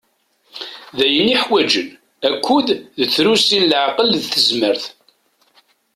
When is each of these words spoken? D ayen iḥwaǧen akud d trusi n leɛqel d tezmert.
D 0.97 0.99
ayen 1.05 1.33
iḥwaǧen 1.35 1.89
akud 2.29 2.67
d 2.99 2.99
trusi 3.13 3.57
n 3.61 3.69
leɛqel 3.71 4.09
d 4.21 4.23
tezmert. 4.31 4.83